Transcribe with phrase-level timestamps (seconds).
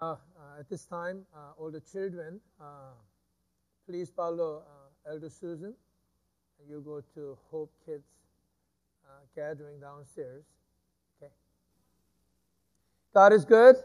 [0.00, 0.16] Uh, uh,
[0.58, 2.92] at this time, uh, all the children, uh,
[3.88, 4.62] please follow
[5.08, 5.74] Elder Susan.
[6.68, 8.04] You go to Hope Kids
[9.36, 10.44] gathering downstairs.
[11.22, 11.32] Okay.
[13.14, 13.76] God is good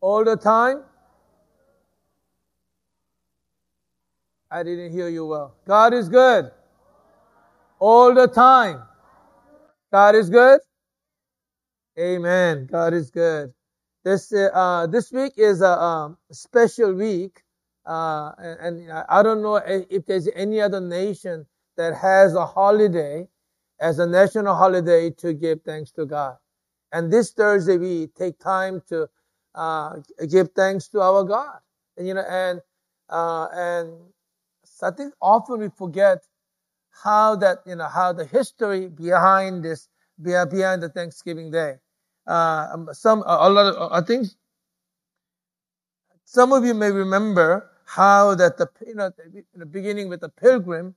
[0.00, 0.82] all the time.
[4.50, 5.54] I didn't hear you well.
[5.66, 6.50] God is good
[7.78, 8.82] all the time.
[9.90, 10.60] God is good.
[11.98, 12.68] Amen.
[12.70, 13.52] God is good.
[14.04, 17.42] This uh, this week is a um, special week,
[17.86, 21.46] uh, and, and, I don't know if there's any other nation
[21.78, 23.26] that has a holiday
[23.80, 26.36] as a national holiday to give thanks to God.
[26.92, 29.08] And this Thursday we take time to
[29.54, 29.96] uh,
[30.28, 31.58] give thanks to our God.
[31.96, 32.60] And, you know, and
[33.08, 33.90] uh, and
[34.82, 36.18] I think often we forget
[37.02, 39.88] how that you know how the history behind this
[40.22, 41.76] behind the Thanksgiving Day.
[42.26, 44.28] Uh, um, some a lot of I think
[46.24, 49.10] some of you may remember how that the you know
[49.54, 50.94] the beginning with the pilgrim,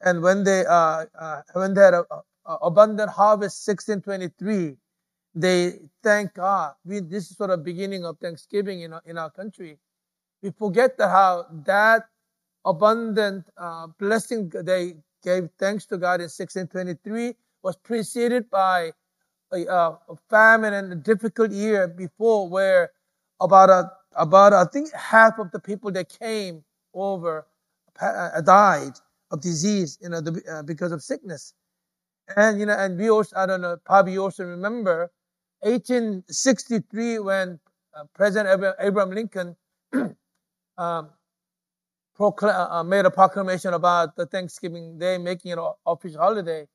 [0.00, 2.04] and when they uh, uh when they had a,
[2.46, 4.76] a abundant harvest, 1623,
[5.34, 6.74] they thank God.
[6.84, 9.78] We this is sort of beginning of Thanksgiving in our, in our country.
[10.42, 12.08] We forget that how that
[12.64, 18.92] abundant uh, blessing they gave thanks to God in 1623 was preceded by
[19.52, 19.98] a, a
[20.30, 22.90] famine and a difficult year before where
[23.40, 27.46] about a, about I think half of the people that came over
[28.00, 28.92] uh, died
[29.30, 31.54] of disease, you know, the, uh, because of sickness.
[32.36, 35.10] And, you know, and we also, I don't know, probably also remember
[35.62, 37.60] 1863 when
[37.94, 39.56] uh, President Abraham Lincoln
[40.78, 41.10] um,
[42.18, 46.66] procl- uh, made a proclamation about the Thanksgiving Day, making it an official holiday.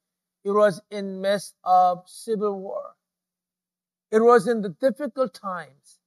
[0.46, 2.94] It was in midst of civil war.
[4.12, 6.00] It was in the difficult times.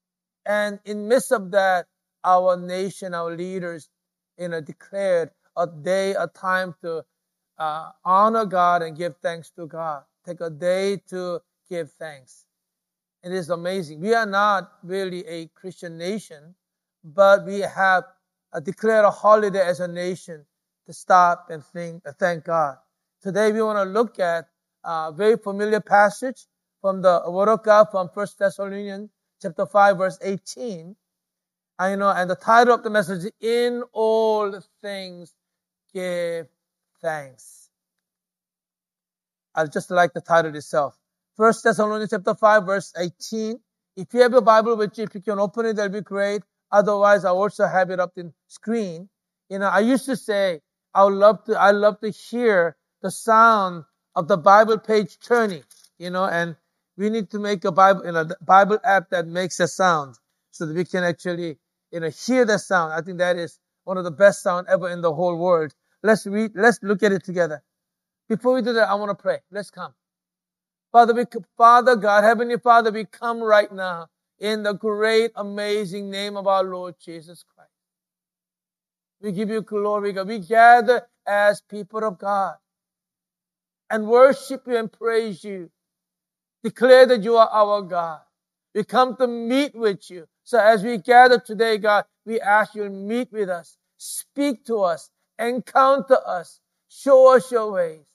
[0.47, 1.87] And in midst of that,
[2.25, 3.89] our nation, our leaders,
[4.39, 7.05] you know, declared a day, a time to
[7.59, 10.05] uh, honor God and give thanks to God.
[10.25, 12.47] Take a day to give thanks.
[13.25, 14.01] It is amazing.
[14.01, 16.55] We are not really a Christian nation,
[17.03, 18.05] but we have
[18.53, 20.47] uh, declared a holiday as a nation
[20.87, 22.77] to stop and think, thank God.
[23.21, 24.47] Today we want to look at
[24.85, 26.47] a very familiar passage
[26.81, 29.11] from the Word of God from 1 Thessalonians
[29.43, 30.95] chapter 5 verse 18.
[31.81, 35.35] I know, and the title of the message In All Things
[35.93, 36.47] Give
[37.03, 37.71] Thanks.
[39.53, 40.97] I just like the title itself.
[41.35, 43.59] 1 Thessalonians chapter 5 verse 18.
[43.97, 46.43] If you have a Bible with you, if you can open it, that'll be great.
[46.71, 49.09] Otherwise, I also have it up in screen.
[49.51, 50.61] You know, I used to say,
[50.95, 55.63] I would love to, I love to hear the sound of the Bible page turning,
[55.99, 56.57] you know, and
[56.97, 60.17] we need to make a Bible, you know, Bible app that makes a sound
[60.51, 61.59] so that we can actually,
[61.93, 62.93] you know, hear the sound.
[62.93, 65.73] I think that is one of the best sound ever in the whole world.
[66.03, 67.63] Let's read, let's look at it together.
[68.29, 69.39] Before we do that, I want to pray.
[69.51, 69.95] Let's come.
[70.93, 71.25] Father, we,
[71.57, 74.09] Father God, Heavenly Father, we come right now
[74.39, 77.71] in the great, amazing name of our Lord Jesus Christ.
[79.21, 80.29] We give you glory, God.
[80.29, 82.57] We gather as people of God
[83.91, 85.71] and worship you and praise you.
[86.63, 88.21] Declare that you are our God.
[88.75, 90.27] We come to meet with you.
[90.45, 94.83] So as we gather today, God, we ask you to meet with us, speak to
[94.83, 98.07] us, encounter us, show us your ways.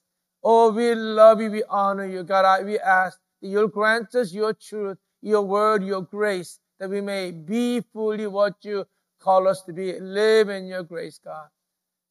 [0.43, 2.65] Oh, we love you, we honor you, God.
[2.65, 7.31] We ask that you'll grant us your truth, your word, your grace, that we may
[7.31, 8.85] be fully what you
[9.19, 9.97] call us to be.
[9.99, 11.47] Live in your grace, God.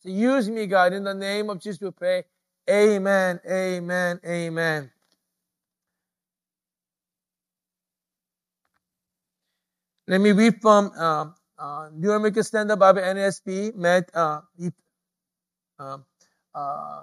[0.01, 2.25] So use me, God, in the name of Jesus we pray.
[2.71, 4.91] Amen, amen, amen.
[10.09, 11.27] Let me read from uh,
[11.59, 13.75] uh, New American Standard Bible NASB.
[13.77, 14.41] Met, uh,
[15.79, 15.99] uh,
[16.55, 17.03] uh,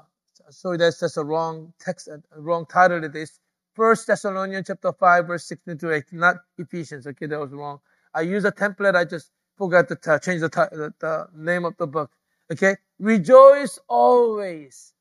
[0.50, 3.40] sorry, that's just a wrong text, a wrong title to this.
[3.76, 7.08] First Thessalonians chapter 5, verse 16 to 18, not Ephesians.
[7.08, 7.79] Okay, that was wrong.
[8.14, 8.96] I used a template.
[8.96, 12.12] I just forgot to t- change the, t- the name of the book.
[12.52, 14.94] Okay, rejoice always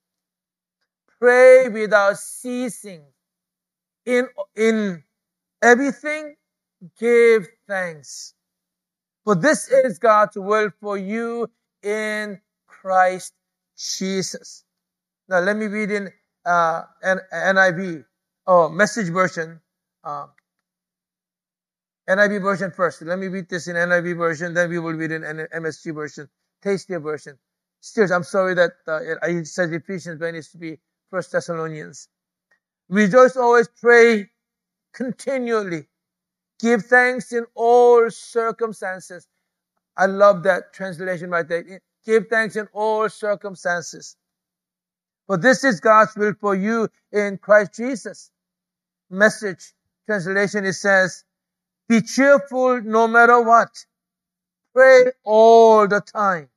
[1.20, 3.02] pray without ceasing.
[4.06, 5.02] In, in
[5.62, 6.36] everything,
[6.98, 8.34] give thanks.
[9.24, 11.50] For this is God's will for you
[11.82, 13.34] in Christ
[13.76, 14.64] Jesus.
[15.28, 16.10] Now let me read in
[16.46, 18.04] uh, NIV,
[18.46, 19.60] oh, message version.
[20.02, 20.26] Uh,
[22.08, 23.02] NIV version first.
[23.02, 26.28] Let me read this in NIV version, then we will read in MSG version,
[26.62, 27.38] tastier version.
[27.80, 30.78] Still, I'm sorry that uh, I said Ephesians when it needs to be
[31.10, 32.08] First Thessalonians.
[32.88, 34.30] Rejoice always, pray
[34.94, 35.88] continually.
[36.60, 39.26] Give thanks in all circumstances.
[39.96, 41.80] I love that translation right there.
[42.04, 44.16] Give thanks in all circumstances.
[45.26, 48.30] For this is God's will for you in Christ Jesus.
[49.10, 49.72] Message
[50.06, 51.24] translation, it says,
[51.88, 53.70] be cheerful no matter what.
[54.74, 56.48] Pray all the time.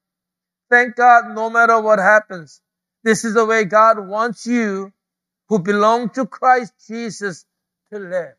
[0.70, 2.62] Thank God no matter what happens.
[3.04, 4.94] This is the way God wants you
[5.50, 7.46] who belong to Christ Jesus
[7.92, 8.36] to live.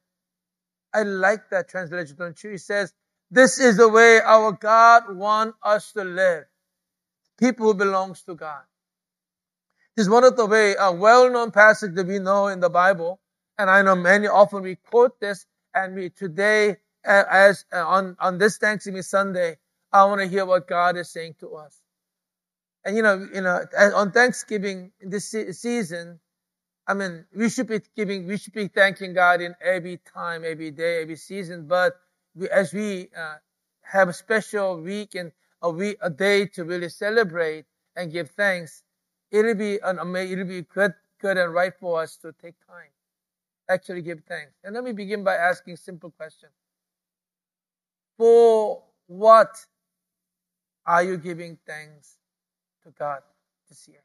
[0.95, 2.51] I like that translation, don't you?
[2.51, 2.93] He says,
[3.31, 6.45] this is the way our God wants us to live.
[7.39, 8.63] People who belongs to God.
[9.97, 13.21] This is one of the way, a well-known passage that we know in the Bible.
[13.59, 15.45] And I know many often we quote this
[15.75, 19.59] and we today, as uh, on, on this Thanksgiving Sunday,
[19.93, 21.82] I want to hear what God is saying to us.
[22.85, 23.65] And you know, you know,
[23.95, 26.21] on Thanksgiving this season,
[26.87, 30.73] I mean, we should be giving, we should be thanking God in every time, every
[30.73, 31.67] day, every season.
[31.69, 31.95] But
[32.35, 33.37] we, as we uh,
[33.83, 35.31] have a special week and
[35.63, 38.83] a week, a day to really celebrate and give thanks,
[39.31, 42.91] it'll be an amazing, it'll be good, good and right for us to take time,
[43.71, 44.53] actually give thanks.
[44.65, 46.49] And let me begin by asking simple question:
[48.19, 49.67] For what
[50.85, 52.17] are you giving thanks
[52.85, 53.21] to God
[53.69, 54.03] this year?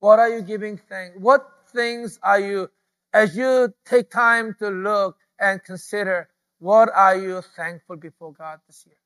[0.00, 1.16] What are you giving thanks?
[1.18, 2.70] What things are you,
[3.12, 6.28] as you take time to look and consider,
[6.58, 8.96] what are you thankful before God this year?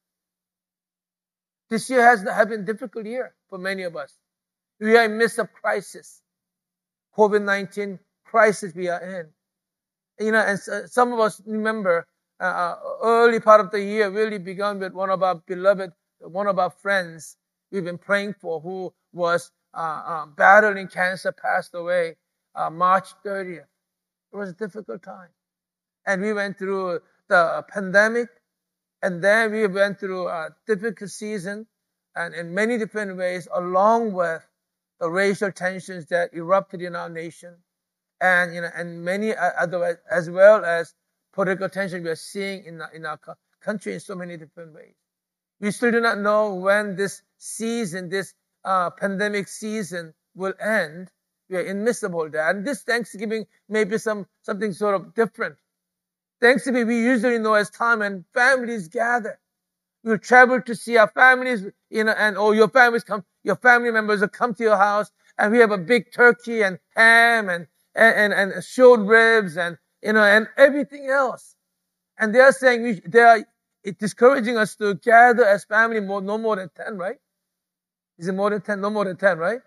[1.70, 4.14] This year has, has been a difficult year for many of us.
[4.80, 6.22] We are in midst of crisis.
[7.16, 10.26] COVID-19 crisis we are in.
[10.26, 10.58] You know, and
[10.90, 12.06] some of us remember
[12.40, 16.46] uh, uh, early part of the year really began with one of our beloved, one
[16.46, 17.36] of our friends
[17.70, 22.16] we've been praying for who was uh, uh, battling cancer, passed away
[22.54, 23.66] uh, March 30th.
[24.32, 25.28] It was a difficult time.
[26.06, 28.28] And we went through the pandemic,
[29.02, 31.66] and then we went through a difficult season,
[32.16, 34.42] and in many different ways, along with
[35.00, 37.54] the racial tensions that erupted in our nation,
[38.20, 40.94] and you know, and many other, as well as
[41.32, 43.18] political tension we are seeing in, in our
[43.60, 44.94] country in so many different ways.
[45.60, 48.34] We still do not know when this season, this
[48.64, 51.10] uh, pandemic season will end.
[51.50, 52.34] We are in that.
[52.34, 55.56] And this Thanksgiving may be some, something sort of different.
[56.40, 59.38] Thanksgiving we usually know as time and families gather.
[60.04, 63.90] We travel to see our families, you know, and or your families come, your family
[63.90, 67.66] members will come to your house and we have a big turkey and ham and,
[67.94, 71.56] and, and, and short ribs and, you know, and everything else.
[72.18, 73.44] And they are saying we, they are
[73.92, 77.16] discouraging us to gather as family more, no more than 10, right?
[78.18, 78.80] Is it more than 10?
[78.80, 79.60] No more than 10, right?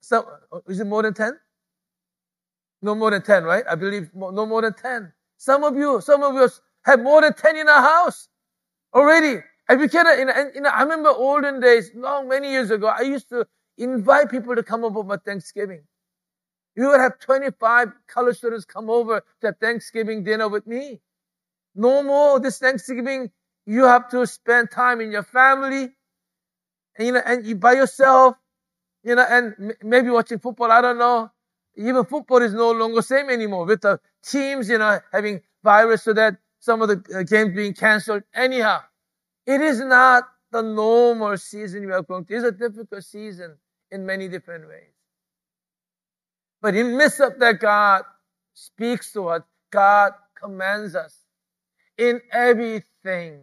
[0.00, 1.38] So, uh, is it more than 10?
[2.82, 3.64] No more than 10, right?
[3.68, 5.12] I believe no more than 10.
[5.36, 6.48] Some of you, some of you
[6.84, 8.28] have more than 10 in our house
[8.94, 9.42] already.
[9.68, 13.02] And we cannot, you know, you I remember olden days, long, many years ago, I
[13.02, 13.46] used to
[13.76, 15.82] invite people to come over for Thanksgiving.
[16.76, 21.00] We would have 25 college students come over to Thanksgiving dinner with me.
[21.74, 23.30] No more this Thanksgiving.
[23.68, 25.90] You have to spend time in your family,
[26.98, 28.36] and, you know, and you by yourself
[29.04, 31.30] you know, and maybe watching football, I don't know.
[31.76, 36.02] Even football is no longer the same anymore with the teams, you know, having virus
[36.02, 38.24] so that some of the uh, games being canceled.
[38.34, 38.80] Anyhow,
[39.46, 42.38] it is not the normal season we are going through.
[42.38, 43.56] It's a difficult season
[43.90, 44.92] in many different ways.
[46.60, 48.02] But in midst of that, God
[48.54, 49.42] speaks to us.
[49.70, 51.16] God commands us.
[51.98, 53.42] In everything,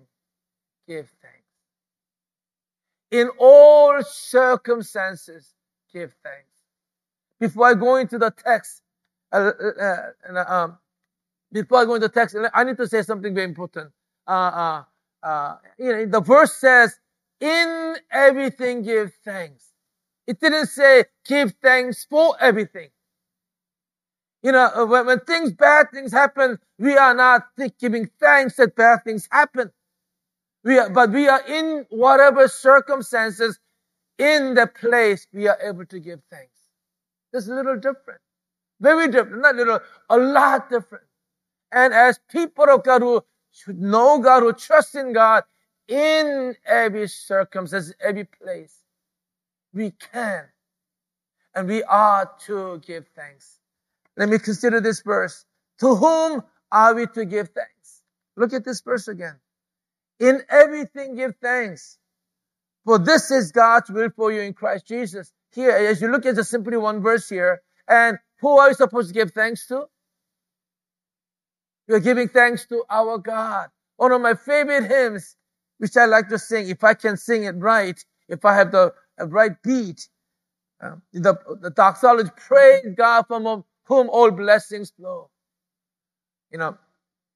[0.87, 1.37] give thanks.
[3.11, 5.53] In all circumstances,
[5.93, 6.49] give thanks.
[7.39, 8.81] Before I go into the text,
[9.31, 10.77] uh, uh, uh, um,
[11.51, 13.91] before I go into the text, I need to say something very important.
[14.27, 14.83] Uh, uh,
[15.23, 16.99] uh, you know, the verse says,
[17.39, 19.71] "In everything give thanks."
[20.27, 22.89] It didn't say give thanks for everything.
[24.41, 27.47] You know, when, when things, bad things happen, we are not
[27.79, 29.71] giving thanks that bad things happen.
[30.65, 33.59] We are, but we are in whatever circumstances,
[34.17, 36.57] in the place we are able to give thanks.
[37.33, 38.21] It's a little different.
[38.81, 39.43] Very different.
[39.43, 39.79] Not little,
[40.09, 41.05] a lot different.
[41.71, 45.43] And as people of God who should know God, who trust in God,
[45.87, 48.75] in every circumstance, every place,
[49.73, 50.45] we can
[51.55, 53.59] and we are to give thanks.
[54.17, 55.45] Let me consider this verse.
[55.79, 58.01] To whom are we to give thanks?
[58.35, 59.35] Look at this verse again.
[60.19, 61.97] In everything give thanks.
[62.85, 65.31] For this is God's will for you in Christ Jesus.
[65.53, 69.07] Here, as you look at just simply one verse here, and who are you supposed
[69.09, 69.85] to give thanks to?
[71.89, 73.69] Are giving thanks to our God.
[73.97, 75.35] One of my favorite hymns,
[75.77, 78.93] which I like to sing, if I can sing it right, if I have the
[79.19, 80.07] right beat,
[80.81, 85.29] uh, the, the doxology, praise God from whom all blessings flow.
[86.51, 86.77] You know,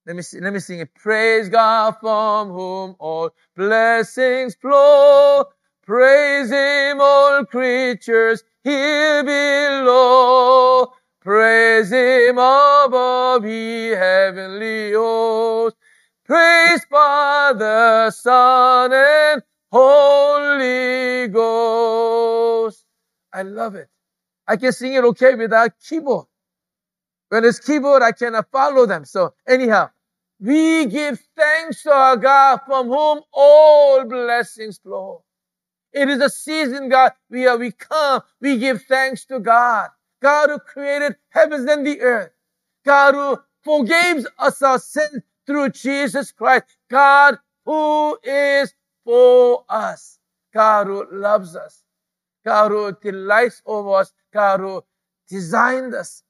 [0.10, 0.96] let me let me sing it.
[0.96, 5.46] Praise God from whom all blessings flow.
[5.86, 10.92] Praise Him, all creatures here below.
[11.22, 15.78] Praise Him above, ye heavenly hosts.
[16.26, 22.84] Praise Father, Son, and Holy Ghost.
[23.32, 23.90] I love it.
[24.48, 26.26] I can sing it okay without keyboard.
[27.30, 29.06] When it's keyboard, I cannot follow them.
[29.06, 29.92] So anyhow,
[30.40, 35.24] we give thanks to our God from whom all blessings flow.
[35.94, 39.90] It is a season, God, we are, we come, we give thanks to God.
[40.22, 42.32] God who created heavens and the earth.
[42.86, 46.66] God who forgave us our sins through Jesus Christ.
[46.90, 50.20] God who is for us.
[50.54, 51.84] God who loves us.
[52.46, 54.14] God who delights over us.
[54.34, 54.84] God who
[55.30, 56.24] designed us.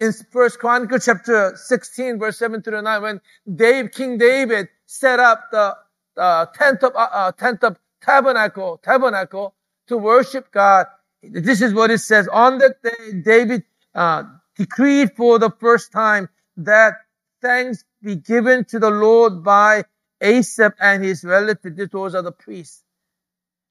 [0.00, 3.20] In First Chronicles chapter 16, verse 7 to 9, when
[3.52, 5.76] Dave, King David set up the
[6.16, 9.54] uh, tent of uh, tent of tabernacle, tabernacle
[9.88, 10.86] to worship God.
[11.22, 12.28] This is what it says.
[12.28, 13.64] On that day, David
[13.94, 14.24] uh,
[14.56, 16.94] decreed for the first time that
[17.42, 19.84] thanks be given to the Lord by
[20.20, 21.90] Asaph and his relatives.
[21.90, 22.82] Those are the priests.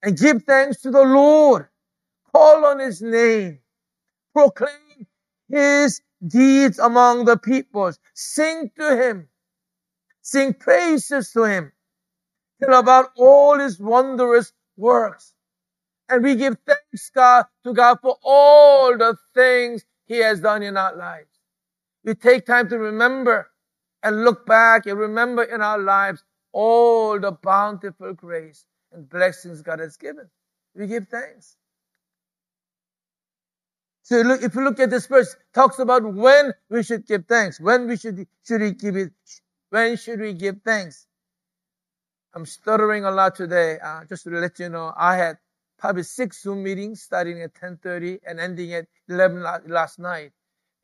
[0.03, 1.67] And give thanks to the Lord.
[2.31, 3.59] Call on his name.
[4.33, 5.07] Proclaim
[5.49, 7.99] his deeds among the peoples.
[8.13, 9.27] Sing to him.
[10.21, 11.71] Sing praises to him.
[12.61, 15.33] Tell about all his wondrous works.
[16.09, 20.77] And we give thanks God to God for all the things he has done in
[20.77, 21.29] our lives.
[22.03, 23.49] We take time to remember
[24.03, 29.79] and look back and remember in our lives all the bountiful grace and blessings God
[29.79, 30.29] has given.
[30.75, 31.57] We give thanks.
[34.07, 37.59] So look, if you look at this verse, talks about when we should give thanks.
[37.59, 39.11] When we should, should we give it,
[39.69, 41.05] when should we give thanks?
[42.33, 43.79] I'm stuttering a lot today.
[43.83, 45.39] Uh, just to let you know, I had
[45.77, 50.31] probably six Zoom meetings starting at 10.30 and ending at 11 last night.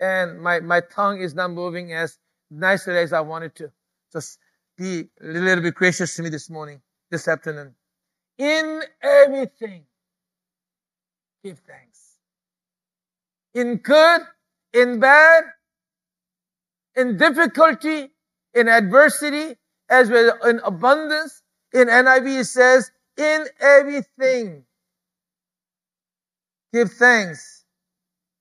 [0.02, 2.20] And my, my tongue is not moving as
[2.52, 3.72] nicely as I wanted to.
[4.12, 4.38] Just
[4.78, 7.74] be a little bit gracious to me this morning, this afternoon.
[8.38, 9.86] In everything,
[11.42, 11.93] give thanks
[13.54, 14.22] in good,
[14.74, 15.44] in bad,
[16.96, 18.12] in difficulty,
[18.54, 19.56] in adversity,
[19.90, 21.42] as well in abundance.
[21.74, 24.64] In NIV it says, in everything,
[26.72, 27.66] give thanks.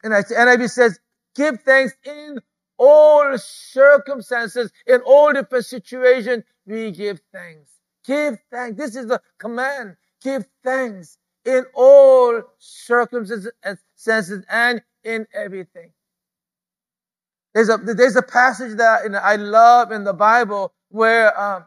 [0.02, 0.98] And NIV says,
[1.34, 2.40] give thanks in
[2.78, 7.70] all circumstances, in all different situations, we give thanks.
[8.04, 8.76] Give thanks.
[8.76, 9.96] This is the command.
[10.22, 15.92] Give thanks in all circumstances and in everything.
[17.54, 21.64] There's a, there's a passage that you know, I love in the Bible where, um,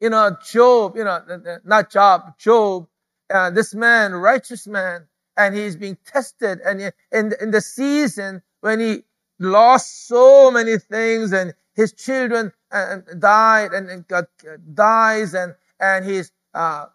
[0.00, 1.20] you know, Job, you know,
[1.64, 2.86] not Job, Job,
[3.30, 5.06] uh, this man, righteous man,
[5.36, 6.60] and he's being tested.
[6.64, 6.80] And
[7.12, 9.02] in, in the season when he
[9.40, 14.26] lost so many things and his children uh, died and got,
[14.74, 16.86] dies and, and his, uh,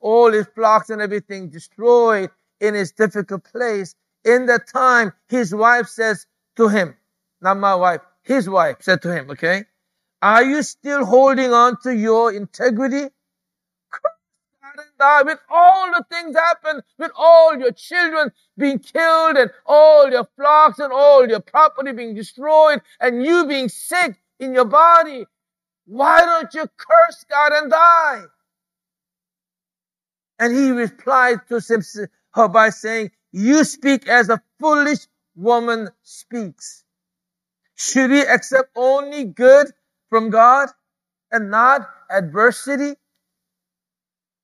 [0.00, 3.94] all his flocks and everything destroyed in his difficult place.
[4.24, 6.26] In that time, his wife says
[6.56, 6.96] to him,
[7.40, 9.64] not my wife, his wife said to him, okay,
[10.22, 13.10] are you still holding on to your integrity?
[15.24, 20.78] with all the things happen, with all your children being killed and all your flocks
[20.78, 25.26] and all your property being destroyed and you being sick in your body.
[25.86, 28.22] Why don't you curse God and die?
[30.38, 31.60] And he replied to
[32.32, 36.84] her by saying, you speak as a foolish woman speaks.
[37.74, 39.66] Should we accept only good
[40.08, 40.68] from God
[41.32, 42.94] and not adversity?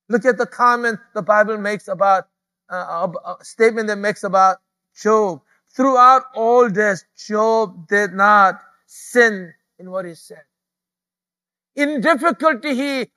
[0.09, 2.27] Look at the comment the Bible makes about
[2.69, 4.57] uh, a statement that makes about
[5.01, 5.41] Job.
[5.73, 10.43] Throughout all this, Job did not sin in what he said.
[11.77, 13.07] In difficulty, he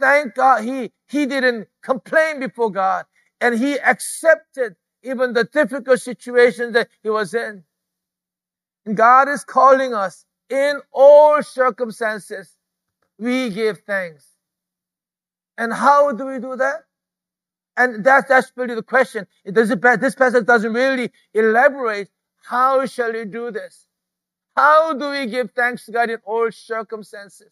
[0.00, 3.04] thank God he he didn't complain before God,
[3.40, 7.64] and he accepted even the difficult situation that he was in.
[8.86, 12.56] And God is calling us in all circumstances.
[13.18, 14.26] We give thanks.
[15.58, 16.82] And how do we do that?
[17.76, 19.26] And that's, that's really the question.
[19.44, 22.08] It doesn't, this passage doesn't really elaborate
[22.44, 23.86] how shall we do this?
[24.56, 27.50] How do we give thanks to God in all circumstances?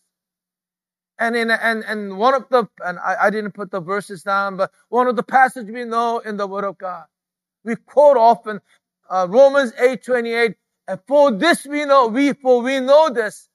[1.18, 4.56] And in and and one of the and I, I didn't put the verses down,
[4.56, 7.04] but one of the passages we know in the Word of God,
[7.64, 8.60] we quote often
[9.10, 10.56] uh, Romans eight twenty eight.
[10.88, 13.48] And for this we know, we for we know this,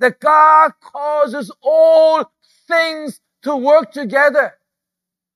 [0.00, 2.30] that God causes all
[2.68, 4.54] things to work together,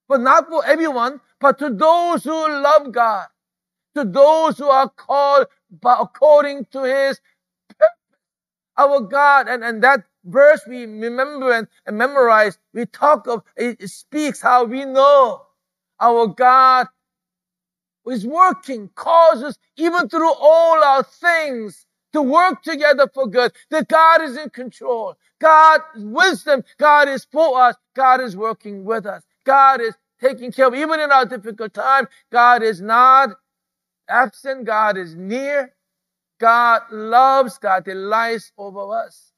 [0.09, 3.27] but not for everyone, but to those who love God,
[3.97, 5.47] to those who are called
[5.83, 7.21] by, according to His
[7.69, 7.97] purpose.
[8.79, 13.89] Our God, and, and that verse we remember and, and memorize, we talk of, it
[13.91, 15.43] speaks how we know
[16.01, 16.89] our God
[18.11, 23.53] is working, causes even through all our things to work together for good.
[23.71, 25.17] That God is in control.
[25.41, 26.65] God's wisdom.
[26.79, 27.77] God is for us.
[27.95, 29.23] God is working with us.
[29.45, 33.31] God is taking care of, even in our difficult time, God is not
[34.09, 34.65] absent.
[34.65, 35.75] God is near.
[36.41, 37.59] God loves.
[37.59, 39.33] God delights over us.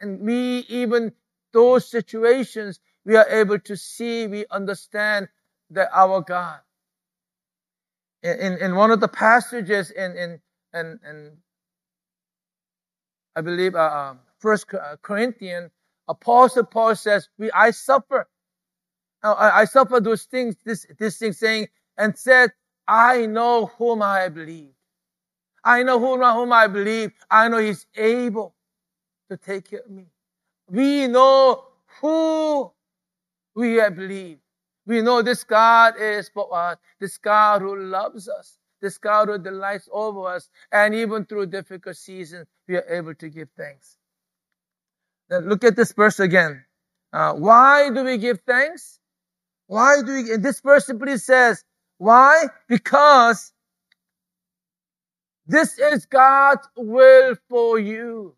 [0.00, 1.12] And we, even
[1.52, 5.28] those situations, we are able to see, we understand
[5.70, 6.60] that our God.
[8.22, 10.40] In, in one of the passages in, in,
[10.74, 11.36] in, in
[13.36, 15.70] I believe, uh, uh First uh, Corinthians,
[16.08, 18.28] Apostle Paul says, "We I suffer,
[19.22, 22.50] I, I suffer those things, this this thing, saying, and said,
[22.88, 24.72] I know whom I believe.
[25.64, 27.12] I know whom, whom I believe.
[27.30, 28.54] I know He's able
[29.30, 30.06] to take care of me.
[30.68, 31.64] We know
[32.00, 32.72] who
[33.54, 34.41] we have believed.
[34.86, 39.38] We know this God is for us, this God who loves us, this God who
[39.38, 43.96] delights over us, and even through difficult seasons, we are able to give thanks.
[45.28, 46.64] Then look at this verse again.
[47.12, 48.98] Uh, why do we give thanks?
[49.66, 50.32] Why do we?
[50.32, 51.64] And this verse simply says,
[51.98, 52.46] why?
[52.68, 53.52] Because
[55.46, 58.34] this is God's will for you.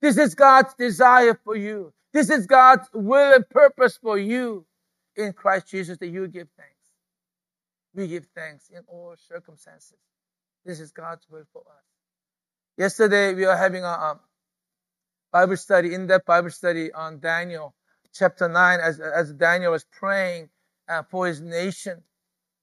[0.00, 1.92] This is God's desire for you.
[2.12, 4.66] This is God's will and purpose for you
[5.18, 6.72] in Christ Jesus that you give thanks.
[7.94, 9.98] We give thanks in all circumstances.
[10.64, 11.84] This is God's will for us.
[12.76, 14.20] Yesterday we are having a
[15.32, 17.74] Bible study, in-depth Bible study on Daniel
[18.14, 20.48] chapter 9 as, as Daniel was praying
[20.88, 22.02] uh, for his nation.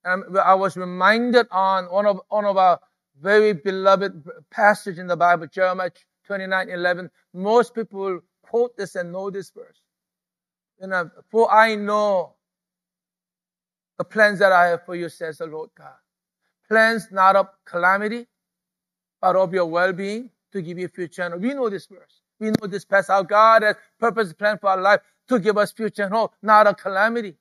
[0.04, 2.80] And I was reminded on one of, one of our
[3.20, 5.90] very beloved passage in the Bible, Jeremiah
[6.26, 7.10] 29, 11.
[7.34, 9.80] Most people quote this and know this verse.
[10.80, 12.35] You know, for I know
[13.98, 15.94] the plans that I have for you, says the Lord God.
[16.68, 18.26] Plans not of calamity,
[19.20, 21.36] but of your well-being to give you future.
[21.36, 22.20] We know this verse.
[22.38, 23.10] We know this passage.
[23.10, 26.66] Our God has purpose plan for our life to give us future and hope, not
[26.66, 27.36] a calamity.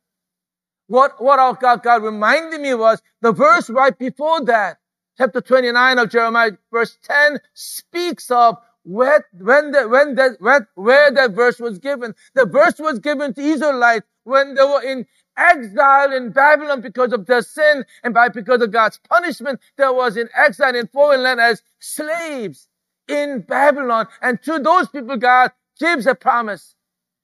[0.88, 4.78] What, what our God, God reminded me was the verse right before that,
[5.18, 11.12] chapter 29 of Jeremiah, verse 10 speaks of where, when the, when that, where, where
[11.12, 12.13] that verse was given.
[12.36, 17.26] The verse was given to Israelites when they were in exile in Babylon because of
[17.26, 19.60] their sin and by because of God's punishment.
[19.78, 22.67] There was in exile in foreign land as slaves
[23.08, 24.08] in Babylon.
[24.21, 26.76] And to those people, God gives a promise.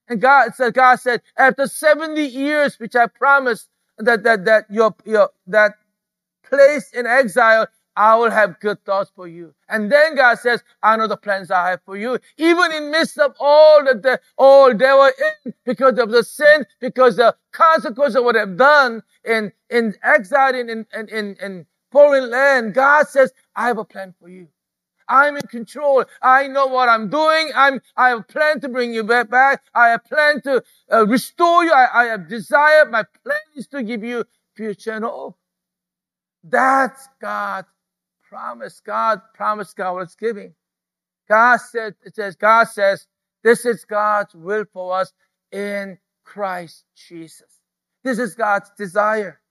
[0.07, 4.95] And God said, God said, after 70 years, which I promised that, that, that your,
[5.05, 5.73] your, that
[6.43, 7.67] place in exile,
[8.01, 9.53] I will have good thoughts for you.
[9.69, 12.17] And then God says, I know the plans I have for you.
[12.35, 15.13] Even in midst of all that the, all they were
[15.45, 20.55] in because of the sin, because the consequence of what they've done in, in exile
[20.55, 24.47] in, in, in, in foreign land, God says, I have a plan for you.
[25.07, 26.03] I'm in control.
[26.23, 27.51] I know what I'm doing.
[27.55, 29.29] I'm, I have planned to bring you back.
[29.29, 29.61] back.
[29.75, 31.71] I have planned to uh, restore you.
[31.71, 32.85] I, I have desire.
[32.85, 35.37] My plan is to give you future and hope.
[36.43, 37.67] That's God's
[38.31, 38.79] promise.
[38.79, 40.53] God promised God was giving.
[41.27, 43.05] God said, it says, God says,
[43.43, 45.11] this is God's will for us
[45.51, 47.59] in Christ Jesus.
[48.03, 49.41] This is God's desire.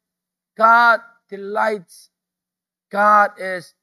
[0.56, 2.08] God delights.
[2.90, 3.74] God is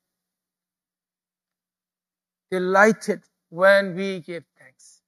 [2.50, 5.02] delighted when we give thanks.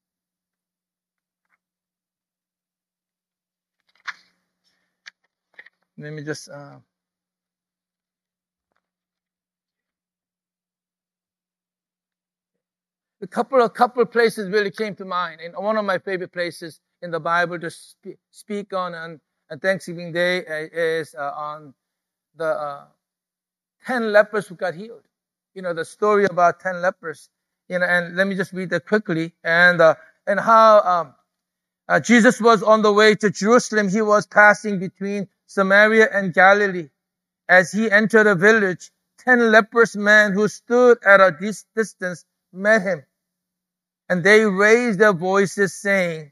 [5.97, 6.47] Let me just.
[6.49, 6.77] Uh,
[13.21, 16.33] a couple of couple of places really came to mind, and one of my favorite
[16.33, 19.21] places in the Bible to spe- speak on on,
[19.61, 21.73] Thanksgiving Day uh, is uh, on
[22.37, 22.85] the uh,
[23.85, 25.03] ten lepers who got healed
[25.55, 27.29] you know, the story about 10 lepers.
[27.69, 29.33] You know, and let me just read that quickly.
[29.43, 29.95] And, uh,
[30.27, 31.15] and how, um,
[31.89, 33.89] uh, Jesus was on the way to Jerusalem.
[33.89, 36.89] He was passing between Samaria and Galilee.
[37.49, 41.35] As he entered a village, ten leprous men who stood at a
[41.75, 43.03] distance met him.
[44.09, 46.31] And they raised their voices saying,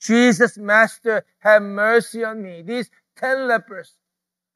[0.00, 2.62] Jesus, Master, have mercy on me.
[2.62, 3.94] These ten lepers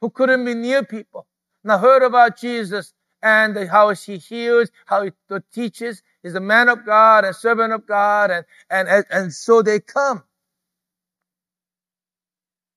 [0.01, 1.27] who couldn't be near people
[1.65, 5.13] now heard about Jesus and how he heals, how he
[5.53, 6.03] teaches.
[6.23, 9.81] He's a man of God, a servant of God, and, and, and, and so they
[9.81, 10.23] come.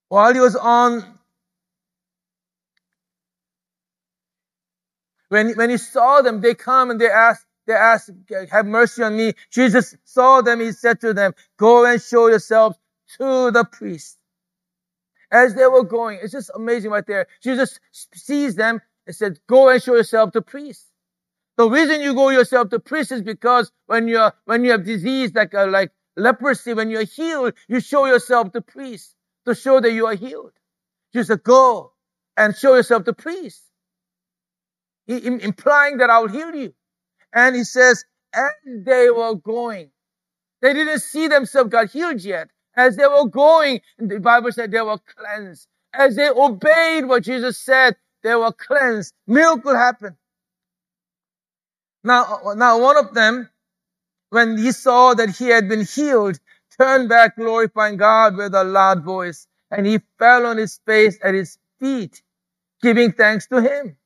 [0.10, 1.04] While he was on,
[5.30, 8.12] when, when he saw them, they come and they ask, they asked,
[8.52, 9.34] have mercy on me.
[9.52, 10.60] Jesus saw them.
[10.60, 12.78] He said to them, go and show yourselves
[13.18, 14.18] to the priest.
[15.32, 17.28] As they were going, it's just amazing right there.
[17.42, 20.86] Jesus sees them and said, go and show yourself to priest.
[21.58, 25.32] The reason you go yourself to priest is because when you're, when you have disease
[25.34, 29.92] like, uh, like leprosy, when you're healed, you show yourself to priest to show that
[29.92, 30.52] you are healed.
[31.14, 31.94] Jesus said, go
[32.38, 33.62] and show yourself to priest.
[35.06, 36.74] He, implying that I will heal you.
[37.34, 39.90] And he says, as they were going,
[40.62, 42.50] they didn't see themselves got healed yet.
[42.76, 45.68] As they were going, the Bible said they were cleansed.
[45.94, 49.14] As they obeyed what Jesus said, they were cleansed.
[49.28, 50.16] Miracle happened.
[52.04, 53.50] Now, now one of them,
[54.30, 56.40] when he saw that he had been healed,
[56.80, 61.34] turned back glorifying God with a loud voice, and he fell on his face at
[61.34, 62.22] his feet,
[62.82, 63.98] giving thanks to him.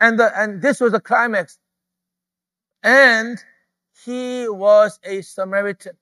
[0.00, 1.58] And the, and this was the climax.
[2.82, 3.42] And
[4.04, 5.92] he was a Samaritan.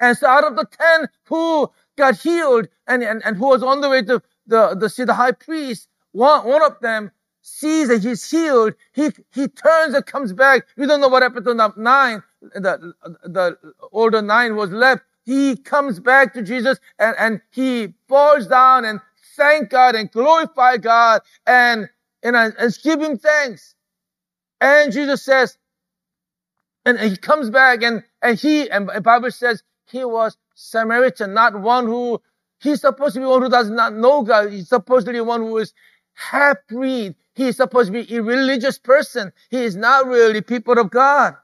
[0.00, 3.80] And so out of the ten who got healed and, and, and who was on
[3.80, 7.10] the way to the, the see the high priest, one, one of them
[7.42, 8.74] sees that he's healed.
[8.92, 10.66] He, he turns and comes back.
[10.76, 12.22] We don't know what happened to the nine.
[12.40, 12.92] The,
[13.24, 13.58] the
[13.92, 15.02] older nine was left.
[15.24, 19.00] He comes back to Jesus and, and he falls down and
[19.36, 21.88] thank God and glorify God and,
[22.22, 23.74] and, and give him thanks.
[24.60, 25.58] And Jesus says,
[26.86, 31.86] and he comes back and, and he, and Bible says he was Samaritan, not one
[31.86, 32.22] who,
[32.60, 34.52] he's supposed to be one who does not know God.
[34.52, 35.74] He's supposed to be one who is
[36.14, 37.16] half-breed.
[37.36, 39.32] He is supposed to be a religious person.
[39.50, 41.34] He is not really people of God.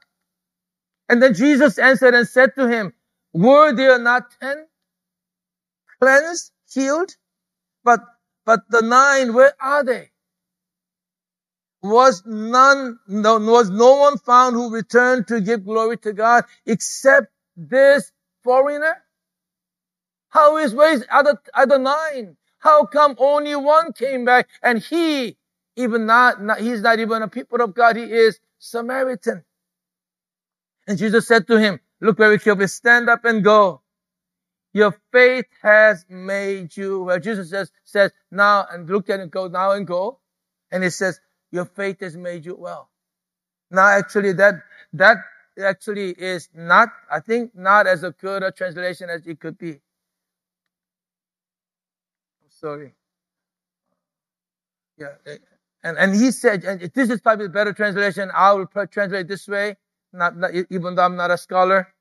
[1.09, 2.93] And then Jesus answered and said to him,
[3.33, 4.67] were there not ten
[6.01, 7.15] cleansed, healed?
[7.85, 8.01] But,
[8.45, 10.11] but the nine, where are they?
[11.83, 17.27] Was none, no, was no one found who returned to give glory to God except
[17.57, 18.11] this
[18.43, 18.95] foreigner?
[20.29, 22.37] How is, where is other, other nine?
[22.57, 25.37] How come only one came back and he,
[25.75, 29.43] even not, not, he's not even a people of God, he is Samaritan.
[30.87, 33.81] And Jesus said to him, look very carefully, stand up and go.
[34.73, 37.19] Your faith has made you well.
[37.19, 40.19] Jesus says, says now and look at it, go now and go.
[40.71, 41.19] And he says,
[41.53, 42.89] your faith has made you well.
[43.69, 44.55] Now, actually, that,
[44.93, 45.17] that
[45.63, 49.73] actually is not, I think, not as good a translation as it could be.
[49.73, 49.79] I'm
[52.49, 52.95] sorry.
[54.97, 55.13] Yeah.
[55.27, 55.37] Eh,
[55.83, 58.31] and, and he said, and this is probably a better translation.
[58.33, 59.77] I will translate this way,
[60.11, 61.93] not, not, even though I'm not a scholar.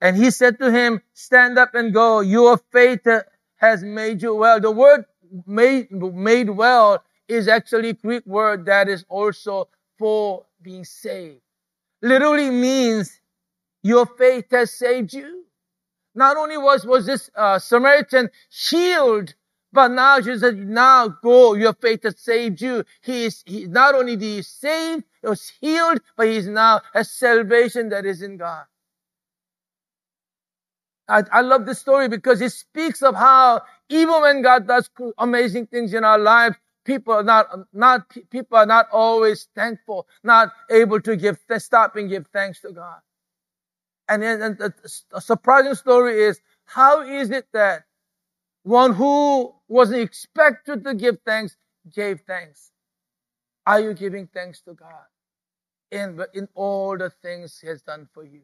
[0.00, 2.20] And he said to him, stand up and go.
[2.20, 3.08] Your faith
[3.56, 4.60] has made you well.
[4.60, 5.04] The word
[5.46, 11.40] made, made well is actually a Greek word that is also for being saved.
[12.02, 13.20] Literally means
[13.82, 15.44] your faith has saved you.
[16.14, 19.34] Not only was, was this uh, Samaritan healed,
[19.72, 22.84] but now Jesus said, now go, your faith has saved you.
[23.00, 27.04] He is, he, not only the saved, he was healed, but he is now a
[27.04, 28.64] salvation that is in God.
[31.08, 35.66] I, I love this story because it speaks of how even when God does amazing
[35.66, 41.00] things in our lives, people are not, not, people are not always thankful, not able
[41.00, 43.00] to give, stop and give thanks to God.
[44.08, 44.58] And then
[45.12, 47.84] a surprising story is, how is it that
[48.62, 51.56] one who wasn't expected to give thanks
[51.94, 52.70] gave thanks?
[53.66, 55.06] Are you giving thanks to God
[55.90, 58.42] in, in all the things He has done for you?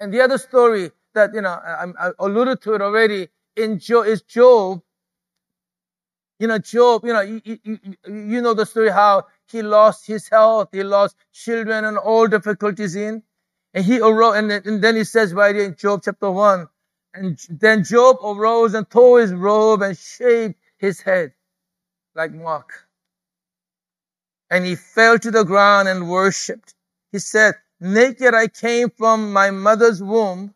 [0.00, 4.06] And the other story that, you know, I, I alluded to it already in Job,
[4.06, 4.82] is Job
[6.40, 10.26] you know, Job, you know, you, you, you know the story how he lost his
[10.26, 13.22] health, he lost children and all difficulties in.
[13.74, 16.66] And he arose, and, and then he says right here in Job chapter 1,
[17.12, 21.34] and then Job arose and tore his robe and shaved his head
[22.14, 22.72] like mock.
[24.50, 26.74] And he fell to the ground and worshipped.
[27.12, 30.54] He said, naked I came from my mother's womb,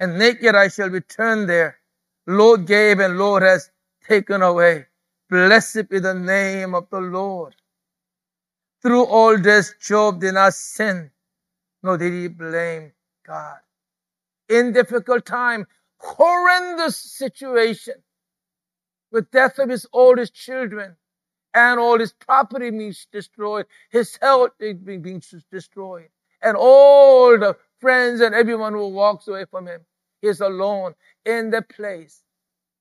[0.00, 1.78] and naked I shall return there.
[2.26, 3.70] Lord gave and Lord has
[4.06, 4.86] taken away.
[5.30, 7.54] Blessed be the name of the Lord.
[8.82, 11.10] Through all this, Job did not sin,
[11.82, 12.92] nor did he blame
[13.26, 13.58] God.
[14.48, 15.66] In difficult time,
[15.98, 17.94] horrendous situation,
[19.10, 20.96] with death of his oldest children,
[21.54, 26.08] and all his property being destroyed, his health being destroyed,
[26.42, 29.82] and all the friends and everyone who walks away from him.
[30.22, 32.22] He's alone in the place.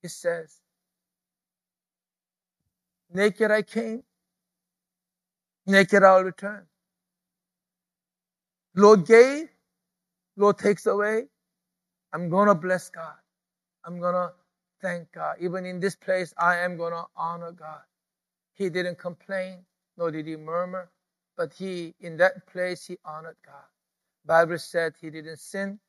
[0.02, 0.61] He says,
[3.14, 4.04] Naked I came,
[5.68, 6.66] naked I'll return.
[8.76, 9.50] Lord gave,
[10.38, 11.26] Lord takes away.
[12.14, 13.16] I'm to bless God.
[13.86, 14.32] I'm to
[14.82, 15.38] thank God.
[15.40, 17.82] Even in this place, I am to honor God.
[18.54, 19.66] He didn't complain,
[19.98, 20.90] nor did he murmur,
[21.38, 23.66] but he, in that place, he honored God.
[24.26, 25.80] Bible said he didn't sin,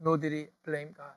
[0.00, 1.14] nor did he blame God.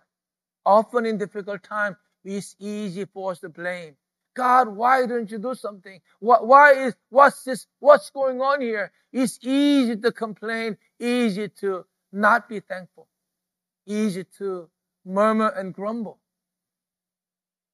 [0.66, 3.96] Often in difficult times, it's easy for us to blame.
[4.39, 5.99] God, why don't you do something?
[6.21, 8.93] Why is, what's this, what's going on here?
[9.12, 13.10] It's easy to complain, easy to not be thankful,
[13.86, 14.69] easy to
[15.04, 16.19] murmur and grumble.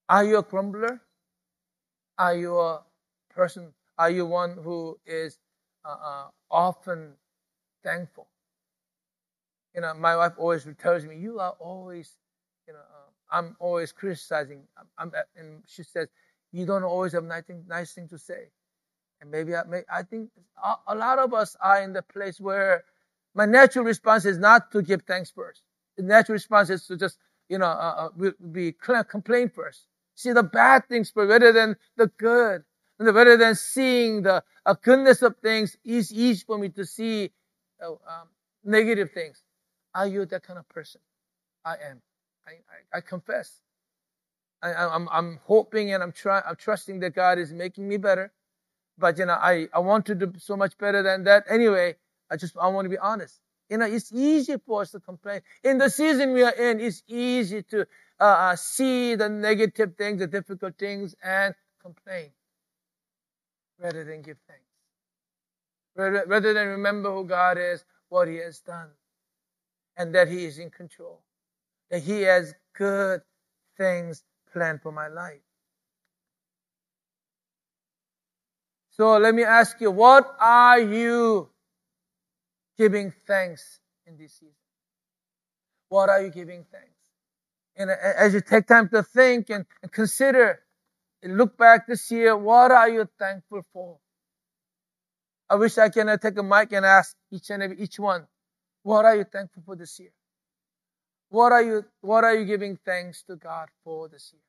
[0.09, 1.01] Are you a grumbler?
[2.17, 2.81] Are you a
[3.29, 3.71] person?
[3.99, 5.37] Are you one who is
[5.87, 7.13] uh, uh, often
[7.83, 8.27] thankful?
[9.75, 12.17] You know, my wife always tells me, "You are always,
[12.67, 16.07] you know, uh, I'm always criticizing." I'm, I'm, and she says,
[16.55, 18.51] "You don't always have nice thing, nice thing to say."
[19.21, 20.29] And maybe I, may, I think
[20.63, 22.83] a, a lot of us are in the place where
[23.33, 25.61] my natural response is not to give thanks first.
[25.97, 27.17] The natural response is to just,
[27.49, 28.73] you know, uh, uh, be
[29.09, 32.63] complain first see the bad things but rather than the good.
[32.97, 37.31] And rather than seeing the uh, goodness of things, it's easy for me to see
[37.83, 38.29] uh, um,
[38.63, 39.43] negative things.
[39.93, 41.01] Are you that kind of person?
[41.65, 42.01] I am.
[42.47, 43.61] I, I, I confess.
[44.61, 47.97] I, am I'm, I'm hoping and I'm trying, I'm trusting that God is making me
[47.97, 48.31] better.
[48.97, 51.45] But, you know, I, I want to do so much better than that.
[51.49, 51.95] Anyway,
[52.31, 53.39] I just, I want to be honest.
[53.69, 55.41] You know, it's easy for us to complain.
[55.63, 57.81] In the season we are in, it's easy to
[58.19, 62.29] uh, uh, see the negative things, the difficult things, and complain
[63.79, 64.61] rather than give thanks.
[65.95, 68.89] Rather, rather than remember who God is, what He has done,
[69.97, 71.21] and that He is in control,
[71.89, 73.21] that He has good
[73.77, 74.23] things
[74.55, 75.41] planned for my life.
[78.91, 81.49] So let me ask you, what are you
[82.77, 84.55] giving thanks in this season?
[85.89, 86.89] What are you giving thanks?
[87.75, 90.61] And as you take time to think and, and consider
[91.21, 93.97] and look back this year, what are you thankful for?
[95.49, 98.25] I wish I can uh, take a mic and ask each and every each one,
[98.83, 100.11] what are you thankful for this year?
[101.29, 104.41] What are you what are you giving thanks to God for this year?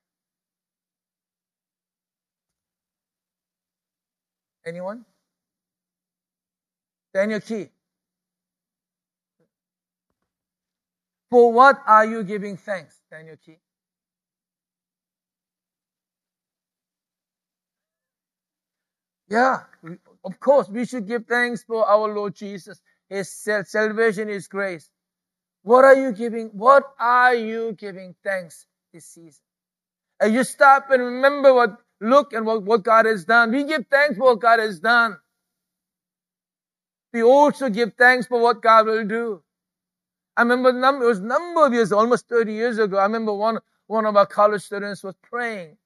[4.67, 5.05] Anyone?
[7.15, 7.69] Daniel Key.
[11.31, 13.59] For what are you giving thanks, Daniel Key?
[19.29, 19.59] Yeah,
[20.25, 22.81] of course, we should give thanks for our Lord Jesus.
[23.09, 23.31] His
[23.65, 24.89] salvation is grace.
[25.67, 26.51] What are you giving?
[26.53, 29.43] What are you giving thanks this season?
[30.21, 33.51] And you stop and remember what, look and what, what God has done.
[33.51, 35.17] We give thanks for what God has done.
[37.13, 39.43] We also give thanks for what God will do.
[40.37, 42.99] I remember number, it was a number of years, almost 30 years ago.
[42.99, 45.77] I remember one, one of our college students was praying,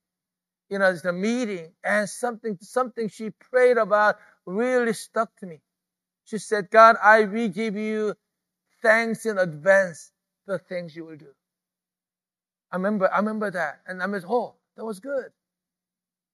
[0.68, 5.62] you know, it's a meeting and something, something she prayed about really stuck to me.
[6.26, 8.14] She said, God, I will give you
[8.82, 10.12] thanks in advance
[10.46, 11.28] for things you will do.
[12.72, 13.80] I remember, I remember that.
[13.86, 15.26] And I was, oh, that was good.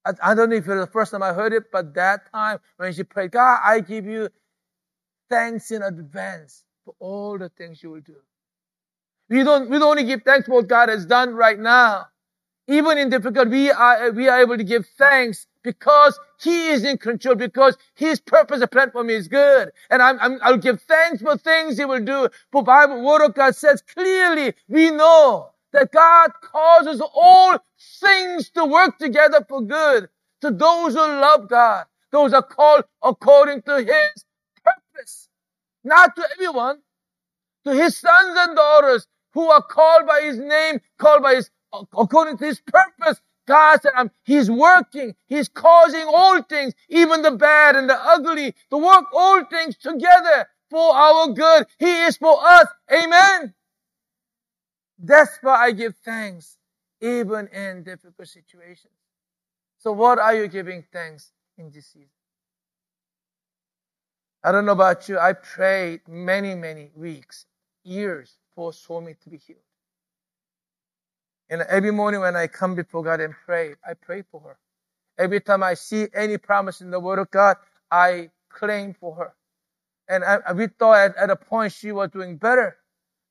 [0.05, 2.31] I, I don't know if it was the first time I heard it, but that
[2.31, 4.29] time when she prayed, God, I give you
[5.29, 8.15] thanks in advance for all the things you will do.
[9.29, 12.07] We don't, we don't only give thanks for what God has done right now.
[12.67, 16.97] Even in difficult, we are, we are able to give thanks because He is in
[16.99, 19.71] control, because His purpose and plan for me is good.
[19.91, 22.29] And I'm, I'm, I'll give thanks for things He will do.
[22.53, 27.59] For Bible, Word of God says clearly, we know that God causes all
[28.01, 30.09] things to work together for good
[30.41, 31.85] to those who love God.
[32.11, 34.25] Those are called according to His
[34.63, 35.29] purpose.
[35.85, 36.79] Not to everyone,
[37.65, 41.49] to his sons and daughters who are called by his name, called by his,
[41.97, 43.21] according to his purpose.
[43.47, 45.15] God said, um, He's working.
[45.27, 50.47] He's causing all things, even the bad and the ugly, to work all things together
[50.69, 51.65] for our good.
[51.79, 52.67] He is for us.
[52.91, 53.53] Amen.
[54.99, 56.57] That's why I give thanks
[57.01, 58.93] even in difficult situations.
[59.77, 62.09] So what are you giving thanks in this season?
[64.43, 65.19] I don't know about you.
[65.19, 67.45] I prayed many, many weeks,
[67.83, 69.59] years for Somi to be healed.
[71.49, 74.57] And every morning when I come before God and pray, I pray for her.
[75.17, 77.57] Every time I see any promise in the Word of God,
[77.89, 79.33] I claim for her.
[80.09, 82.77] And I, we thought at, at a point she was doing better.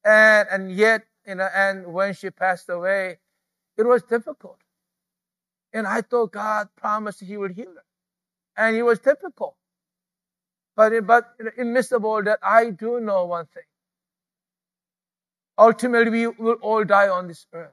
[0.04, 3.18] And, and yet, you know, and when she passed away,
[3.76, 4.58] it was difficult.
[5.72, 7.84] And I thought God promised He would heal her.
[8.56, 9.56] And it was difficult.
[10.74, 13.62] But, but in midst of all that, I do know one thing.
[15.58, 17.72] Ultimately, we will all die on this earth.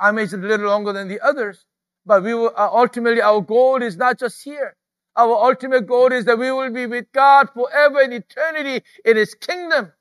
[0.00, 1.64] I may a little longer than the others,
[2.06, 4.76] but we will, uh, ultimately, our goal is not just here.
[5.16, 9.34] Our ultimate goal is that we will be with God forever in eternity in His
[9.34, 9.92] kingdom.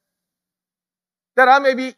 [1.35, 1.95] That I may be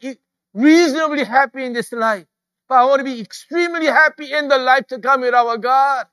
[0.54, 2.26] reasonably happy in this life,
[2.70, 6.08] but I want to be extremely happy in the life to come with our God.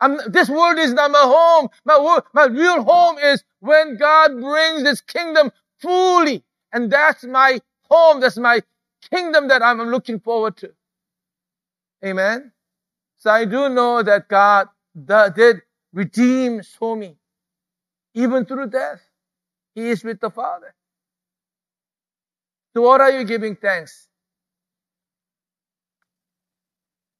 [0.00, 1.68] I'm, this world is not my home.
[1.84, 6.44] My, world, my real home is when God brings His kingdom fully.
[6.72, 7.60] And that's my
[7.90, 8.20] home.
[8.20, 8.62] That's my
[9.10, 10.72] kingdom that I'm looking forward to.
[12.04, 12.52] Amen.
[13.18, 14.68] So I do know that God
[15.34, 17.16] did redeem Somi.
[18.14, 19.02] Even through death.
[19.74, 20.74] He is with the Father.
[22.74, 24.08] So what are you giving thanks?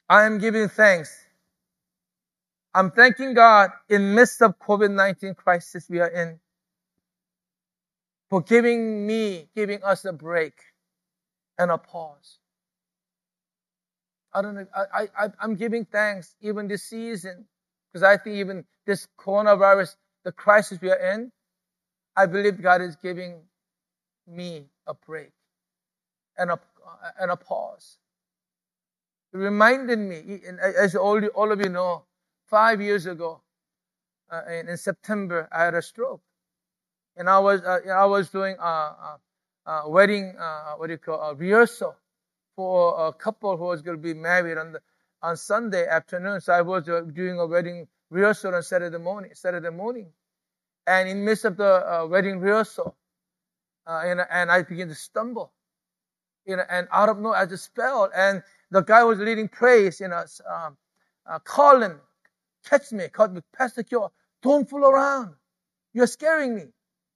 [0.08, 1.26] I am giving thanks
[2.76, 6.38] I'm thanking God in midst of COVID-19 crisis we are in
[8.28, 10.52] for giving me, giving us a break
[11.58, 12.38] and a pause.
[14.32, 14.66] I don't know.
[14.74, 17.46] I, I, I'm giving thanks even this season
[17.90, 21.32] because I think even this coronavirus, the crisis we are in,
[22.14, 23.40] I believe God is giving
[24.26, 25.30] me a break
[26.36, 26.60] and a,
[27.18, 27.98] and a pause.
[29.32, 32.04] It reminded me, as all, all of you know,
[32.48, 33.40] five years ago,
[34.30, 36.22] uh, in, in, September, I had a stroke,
[37.16, 39.20] and I was uh, I was doing a, a
[39.86, 41.96] wedding uh, what do you call a rehearsal
[42.56, 44.80] for a couple who was going to be married on the
[45.22, 46.40] on Sunday afternoon.
[46.40, 49.32] So I was uh, doing a wedding rehearsal on Saturday morning.
[49.34, 50.08] Saturday morning,
[50.86, 51.64] and in midst of the
[52.02, 52.96] uh, wedding rehearsal,
[53.86, 55.52] and, and I began to stumble,
[56.46, 60.00] you know, and out of nowhere I just fell, and the guy was leading praise,
[60.00, 60.76] you know, um,
[61.26, 61.96] uh, Colin,
[62.68, 65.34] catch me, caught me, Pastor Kyo, don't fool around.
[65.94, 66.64] You're scaring me.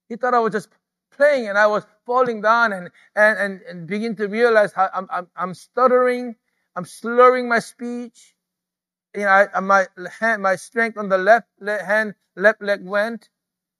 [0.08, 0.68] He thought I was just
[1.16, 5.07] playing and I was falling down and, and, and, and begin to realize how I'm,
[5.12, 6.35] I'm, I'm stuttering.
[6.75, 8.35] I'm slurring my speech.
[9.14, 9.87] You know, I, my
[10.18, 13.29] hand, my strength on the left hand, left leg went.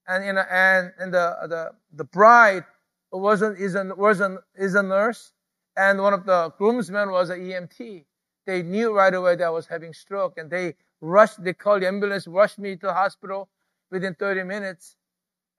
[0.07, 2.64] And, you know, and, and the, the, the bride
[3.11, 5.33] wasn't, is a, wasn't, is a nurse.
[5.77, 8.05] And one of the groomsmen was an EMT.
[8.47, 11.88] They knew right away that I was having stroke and they rushed, they called the
[11.88, 13.49] ambulance, rushed me to the hospital
[13.90, 14.95] within 30 minutes.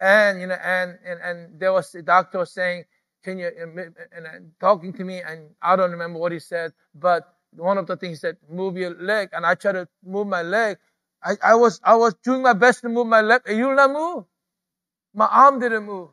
[0.02, 2.86] And, you know, and, and, and there was the doctor saying,
[3.24, 3.80] can you, and,
[4.28, 7.98] and talking to me, and I don't remember what he said, but one of the
[7.98, 9.30] things said, move your leg.
[9.34, 10.80] And I tried to move my leg.
[11.24, 13.44] I, I was, I was doing my best to move my leg.
[13.48, 14.26] And You will not move.
[15.14, 16.10] My arm didn't move.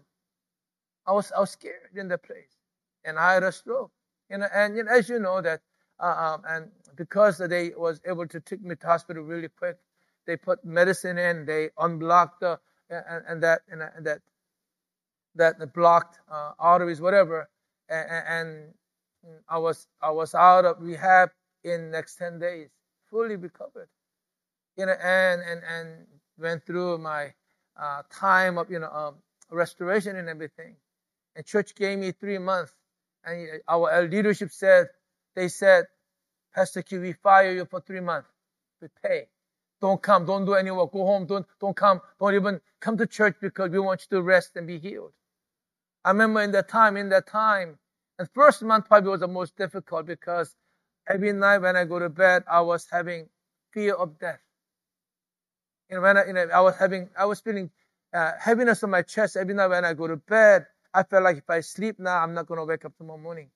[1.07, 2.57] I was, I was scared in that place.
[3.05, 3.93] And I had a stroke.
[4.31, 5.63] You know, and you know, as you know that,
[6.01, 9.77] uh, um, and because they was able to take me to hospital really quick,
[10.27, 14.21] they put medicine in, they unblocked the and, and that and, and that
[15.37, 17.49] that blocked uh, arteries, whatever,
[17.89, 18.75] and, and,
[19.49, 21.31] I was I was out of rehab
[21.65, 22.71] in next ten days,
[23.11, 23.89] fully recovered,
[24.77, 26.07] you know, and and and
[26.39, 27.35] went through my
[27.79, 29.17] uh, time of you know um,
[29.51, 30.77] restoration and everything,
[31.37, 32.73] and church gave me three months,
[33.25, 34.89] and our leadership said
[35.35, 35.87] they said
[36.55, 38.29] Pastor Q, we fire you for three months.
[38.81, 39.29] With pay.
[39.81, 40.27] Don't come.
[40.27, 40.93] Don't do any work.
[40.93, 41.27] Go home.
[41.27, 42.01] Don't, don't come.
[42.21, 45.13] Don't even come to church because we want you to rest and be healed.
[46.05, 47.79] I remember in that time, in that time,
[48.19, 50.57] and first month probably was the most difficult because
[51.09, 53.29] every night when I go to bed, I was having
[53.73, 54.41] fear of death.
[55.91, 57.71] You know, when I, you know, I was having, I was feeling
[58.15, 60.67] uh, heaviness on my chest every night when I go to bed.
[60.95, 63.51] I felt like if I sleep now, I'm not going to wake up tomorrow morning.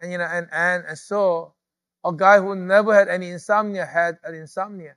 [0.00, 1.54] And you know, and and and so
[2.04, 4.96] a guy who never had any insomnia had an insomnia.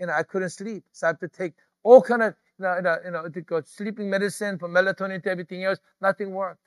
[0.00, 2.98] You know, I couldn't sleep, so I had to take all kind of you know,
[3.04, 5.78] you know, to sleeping medicine from melatonin to everything else.
[6.00, 6.60] Nothing worked.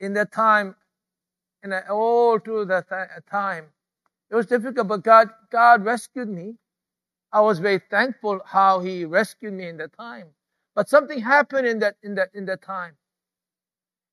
[0.00, 0.76] In that time,
[1.62, 3.66] and you know, all through that th- uh, time,
[4.30, 6.56] it was difficult, but God, God rescued me.
[7.32, 10.28] I was very thankful how He rescued me in that time.
[10.74, 12.94] But something happened in that in that in that time.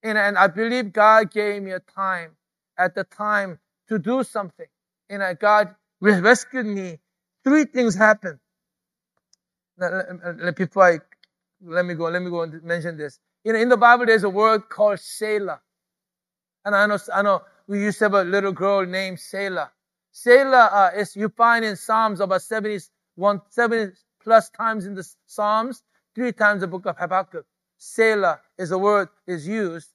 [0.03, 2.31] And, and I believe God gave me a time
[2.77, 3.59] at the time
[3.89, 4.67] to do something.
[5.09, 6.99] And I, God rescued me.
[7.43, 8.39] Three things happen.
[9.77, 10.99] Now, before I,
[11.61, 13.19] let me go, let me go and mention this.
[13.43, 15.61] You know, in the Bible, there's a word called Selah.
[16.65, 19.71] And I know, I know we used to have a little girl named Selah.
[20.11, 22.79] Selah uh, is you find in Psalms about 70,
[23.49, 25.83] 70 plus times in the Psalms,
[26.15, 27.45] three times the book of Habakkuk.
[27.77, 29.89] Selah is a word is used.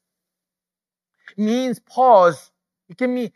[1.36, 2.50] Means pause.
[2.88, 3.32] It can mean,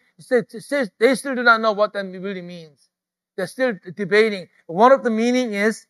[0.99, 2.89] they still do not know what that really means.
[3.37, 4.49] They're still debating.
[4.66, 5.87] One of the meaning is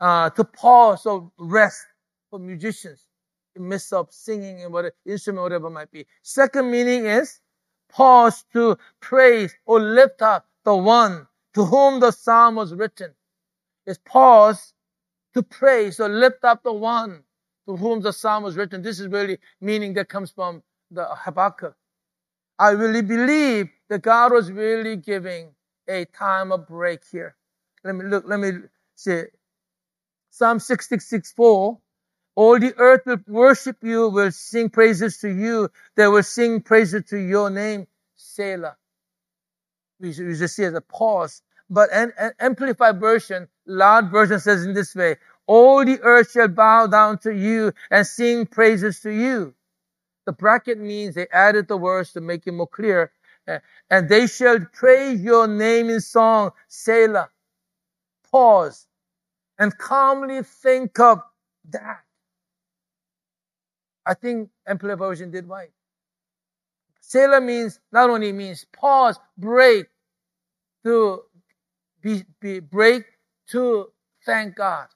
[0.00, 1.86] uh, to pause or rest
[2.30, 3.08] for musicians.
[3.56, 6.06] Mess up singing and whatever instrument, whatever might be.
[6.22, 7.40] Second meaning is
[7.90, 13.12] pause to praise or lift up the one to whom the psalm was written.
[13.86, 14.72] It's pause
[15.34, 17.22] to praise or lift up the one
[17.68, 18.82] to whom the psalm was written.
[18.82, 21.76] This is really meaning that comes from the Habakkuk.
[22.58, 25.54] I really believe that God was really giving
[25.88, 27.36] a time of break here.
[27.84, 28.52] Let me look, let me
[28.94, 29.24] see.
[30.30, 31.78] Psalm 66, 4.
[32.34, 35.70] All the earth will worship you, will sing praises to you.
[35.96, 38.76] They will sing praises to your name, Selah.
[40.00, 41.42] We, we just see as a pause.
[41.68, 45.16] But an, an amplified version, loud version says in this way,
[45.46, 49.54] all the earth shall bow down to you and sing praises to you.
[50.24, 53.12] The bracket means they added the words to make it more clear.
[53.90, 57.30] And they shall praise your name in song, Selah.
[58.30, 58.86] Pause
[59.58, 61.20] and calmly think of
[61.70, 62.02] that.
[64.06, 65.70] I think Amplified Version did right.
[67.00, 69.86] Selah means, not only means pause, break,
[70.84, 71.22] to
[72.02, 73.04] be, be break
[73.50, 73.88] to
[74.26, 74.88] thank God.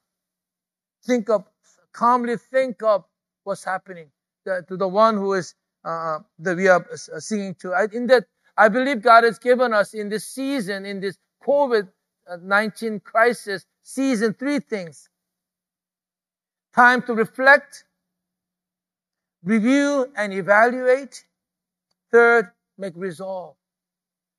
[1.06, 1.44] Think of,
[1.92, 3.04] calmly think of
[3.44, 4.10] what's happening
[4.46, 7.72] to the one who is, uh, that we are uh, singing to.
[7.92, 8.26] In that,
[8.56, 14.60] I believe God has given us in this season, in this COVID-19 crisis season, three
[14.60, 15.08] things.
[16.74, 17.84] Time to reflect,
[19.44, 21.24] review and evaluate.
[22.10, 23.56] Third, make resolve.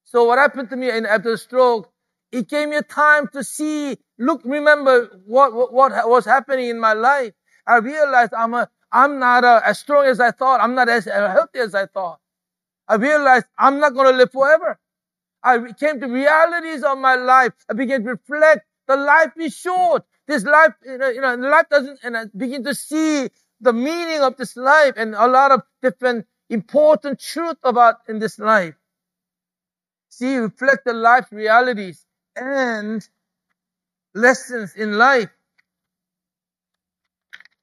[0.03, 1.91] So what happened to me after the stroke,
[2.31, 6.79] it gave me a time to see, look, remember what, what, what was happening in
[6.79, 7.33] my life.
[7.65, 10.61] I realized I'm a, I'm not uh, as strong as I thought.
[10.61, 12.19] I'm not as healthy as I thought.
[12.87, 14.79] I realized I'm not going to live forever.
[15.43, 17.53] I came to realities of my life.
[17.69, 18.65] I began to reflect.
[18.87, 20.03] The life is short.
[20.27, 23.29] This life, you know, you know life doesn't, and I begin to see
[23.61, 28.39] the meaning of this life and a lot of different important truth about in this
[28.39, 28.75] life.
[30.09, 33.07] See, reflect the life realities and
[34.13, 35.29] lessons in life.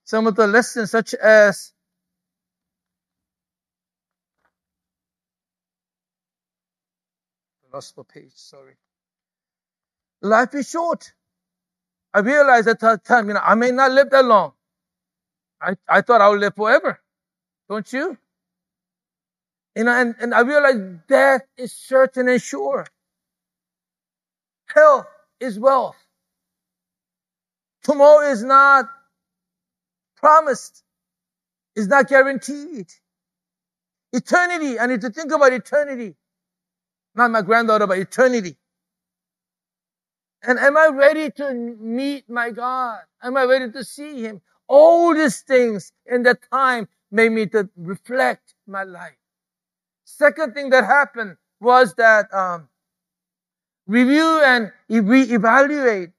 [0.05, 1.74] Some of the lessons such as
[7.97, 8.75] the page, sorry.
[10.23, 11.13] Life is short.
[12.15, 14.53] I realized at that time, you know, I may not live that long.
[15.61, 17.01] I, I thought I would live forever.
[17.69, 18.17] Don't you?
[19.77, 22.87] You know, and, and I realized death is certain and sure.
[24.69, 25.07] Health
[25.41, 25.97] is wealth.
[27.83, 28.89] Tomorrow is not
[30.17, 30.83] promised.
[31.77, 32.87] It's not guaranteed.
[34.13, 34.79] Eternity.
[34.79, 36.15] I need to think about eternity.
[37.15, 38.57] Not my granddaughter, but eternity.
[40.43, 43.01] And am I ready to meet my God?
[43.23, 44.43] Am I ready to see Him?
[44.69, 49.17] All these things in that time made me to reflect my life.
[50.05, 52.69] Second thing that happened was that um,
[53.87, 56.11] review and re-evaluate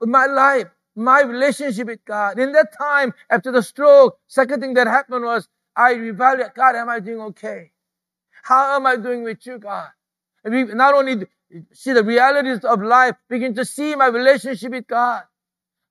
[0.00, 2.38] my life, my relationship with God.
[2.38, 6.88] In that time, after the stroke, second thing that happened was I evaluate, God, am
[6.88, 7.70] I doing okay?
[8.42, 9.88] How am I doing with you, God?
[10.44, 11.26] Not only
[11.72, 15.22] see the realities of life, begin to see my relationship with God.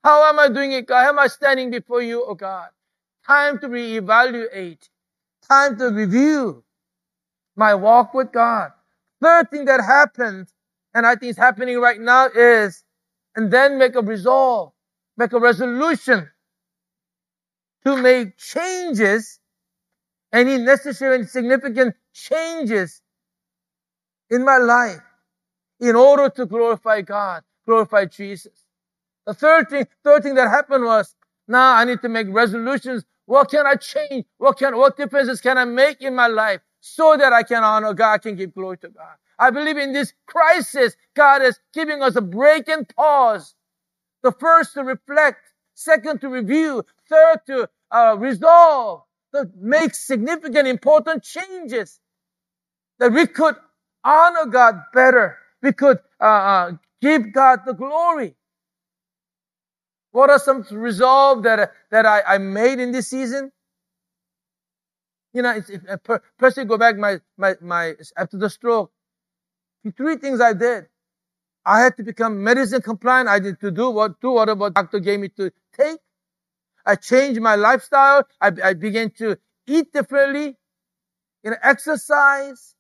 [0.04, 1.04] How am I doing it, God?
[1.04, 2.70] How am I standing before you, oh God?
[3.26, 4.90] Time to reevaluate.
[5.48, 6.64] Time to review
[7.56, 8.72] my walk with God.
[9.22, 10.48] Third thing that happened,
[10.94, 12.84] and I think is happening right now is,
[13.36, 14.74] and then make a resolve,
[15.18, 16.30] make a resolution
[17.86, 19.40] to make changes,
[20.34, 23.03] any necessary and significant changes
[24.34, 25.02] in my life
[25.80, 28.66] in order to glorify God, glorify Jesus.
[29.28, 31.16] The third thing, third thing that happened was,
[31.48, 33.04] now I need to make resolutions.
[33.26, 34.26] What can I change?
[34.38, 37.94] What can, what differences can I make in my life so that I can honor
[37.94, 39.16] God, I can give glory to God?
[39.38, 43.56] I believe in this crisis, God is giving us a break and pause.
[44.24, 45.40] The first to reflect,
[45.74, 49.04] second to review, third to uh, resolve,
[49.36, 52.00] to make significant, important changes
[53.00, 53.56] that we could
[54.04, 55.38] honor God better.
[55.62, 58.36] We could uh, uh, give God the glory.
[60.12, 63.52] What are some resolve that that I, I made in this season?
[65.34, 68.92] You know, if per, personally go back my my my after the stroke,
[69.98, 70.88] three things I did.
[71.66, 73.30] I had to become medicine compliant.
[73.30, 76.00] I did to do what do whatever doctor gave me to take.
[76.86, 78.28] I changed my lifestyle.
[78.42, 79.38] I, I began to
[79.68, 80.58] eat differently,
[81.44, 82.73] you know, exercise,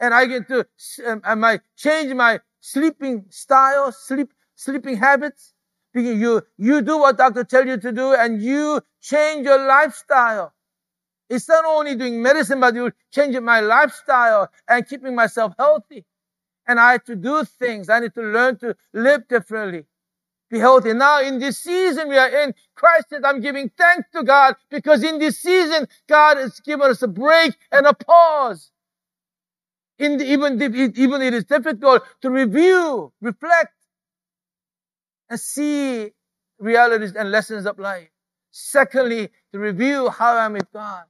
[0.00, 0.66] and I get to
[1.06, 5.54] um, I change my sleeping style, sleep sleeping habits.
[5.94, 10.54] You you do what doctor tell you to do, and you change your lifestyle.
[11.28, 16.06] It's not only doing medicine, but you changing my lifestyle and keeping myself healthy.
[16.66, 17.88] And I had to do things.
[17.90, 19.86] I need to learn to live differently
[20.50, 20.92] be healthy.
[20.94, 25.02] Now in this season we are in, Christ said, I'm giving thanks to God because
[25.04, 28.70] in this season, God has given us a break and a pause.
[30.00, 30.60] In the, even,
[30.96, 33.74] even it is difficult to review, reflect,
[35.28, 36.12] and see
[36.58, 38.08] realities and lessons of life.
[38.50, 41.04] Secondly, to review how I'm with God.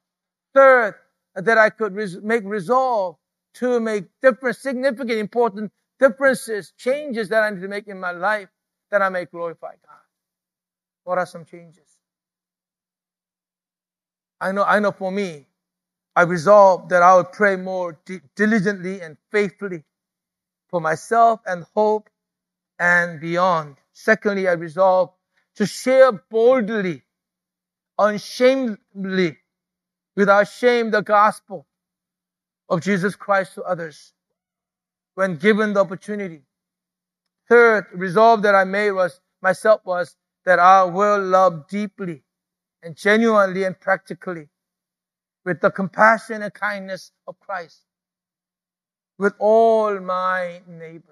[0.53, 0.97] Third,
[1.36, 3.16] that I could res- make resolve
[3.55, 5.70] to make different, significant, important
[6.01, 8.49] differences, changes that I need to make in my life
[8.91, 10.03] that I may glorify God.
[11.05, 11.97] What are some changes?
[14.41, 15.47] I know, I know for me,
[16.16, 19.84] I resolved that I would pray more di- diligently and faithfully
[20.68, 22.11] for myself and hope
[22.78, 23.76] and beyond.
[23.92, 25.14] Secondly, I resolved
[25.56, 27.04] to share boldly,
[27.98, 29.38] unshamedly,
[30.16, 31.66] without shame, the gospel
[32.68, 34.12] of Jesus Christ to others
[35.14, 36.42] when given the opportunity.
[37.48, 42.22] Third resolve that I made was myself was that I will love deeply
[42.82, 44.48] and genuinely and practically
[45.45, 47.82] with the compassion and kindness of Christ
[49.18, 51.05] with all my neighbors.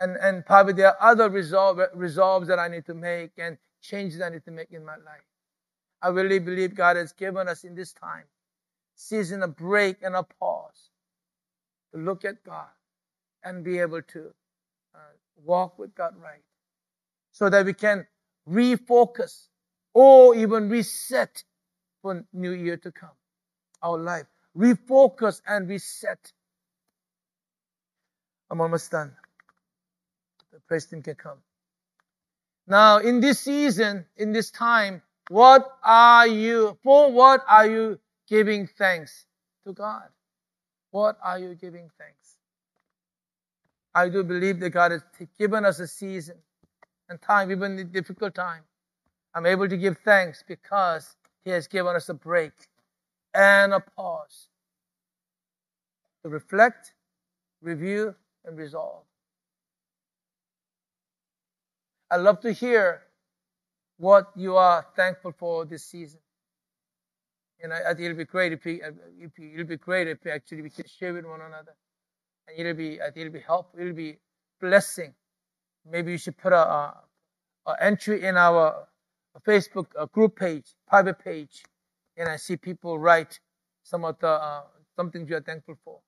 [0.00, 4.20] And, and probably there are other resolve, resolves that I need to make and changes
[4.20, 5.26] I need to make in my life.
[6.02, 8.24] I really believe God has given us in this time
[8.94, 10.90] season a break and a pause
[11.92, 12.68] to look at God
[13.42, 14.30] and be able to
[14.94, 14.98] uh,
[15.44, 16.42] walk with God right.
[17.32, 18.06] So that we can
[18.48, 19.46] refocus
[19.94, 21.42] or even reset
[22.02, 23.16] for new year to come.
[23.82, 24.26] Our life.
[24.56, 26.32] Refocus and reset.
[28.50, 29.12] I'm almost done.
[30.52, 31.38] The president can come.
[32.66, 37.98] Now, in this season, in this time, what are you, for what are you
[38.28, 39.26] giving thanks
[39.66, 40.08] to God?
[40.90, 42.36] What are you giving thanks?
[43.94, 45.02] I do believe that God has
[45.38, 46.36] given us a season
[47.08, 48.62] and time, even in difficult time.
[49.34, 52.52] I'm able to give thanks because He has given us a break
[53.34, 54.48] and a pause
[56.22, 56.92] to reflect,
[57.62, 58.14] review,
[58.44, 59.04] and resolve.
[62.10, 63.02] i love to hear
[63.98, 66.20] what you are thankful for this season.
[67.62, 70.62] And I, it'll be great if, we, we, uh, it'll be great if we actually
[70.62, 71.76] we can share with one another
[72.48, 73.78] and it'll be I think it'll be helpful.
[73.78, 74.16] It'll be
[74.60, 75.14] blessing.
[75.88, 76.94] Maybe you should put a, a,
[77.66, 78.86] a entry in our
[79.38, 81.62] Facebook a group page, private page,
[82.16, 83.38] and I see people write
[83.84, 84.62] some of the uh,
[85.12, 86.00] things you are thankful for.